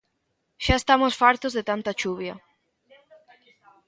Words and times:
Xa 0.65 0.75
estamos 0.81 1.13
fartos 1.21 1.53
de 1.57 1.63
tanta 1.69 1.97
chuvia... 2.01 2.35